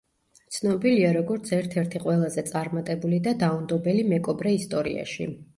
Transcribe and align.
ცნობილია 0.53 1.11
როგორც 1.17 1.51
ერთ-ერთი 1.57 2.01
ყველაზე 2.05 2.45
წარმატებული 2.49 3.23
და 3.29 3.37
დაუნდობელი 3.45 4.09
მეკობრე 4.15 4.59
ისტორიაში. 4.63 5.33